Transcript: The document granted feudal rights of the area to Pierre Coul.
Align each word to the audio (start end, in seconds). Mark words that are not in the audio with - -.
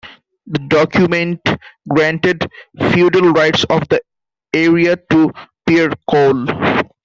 The 0.47 0.57
document 0.57 1.41
granted 1.87 2.49
feudal 2.91 3.33
rights 3.33 3.65
of 3.65 3.87
the 3.89 4.01
area 4.51 4.97
to 5.11 5.31
Pierre 5.67 5.93
Coul. 6.09 6.47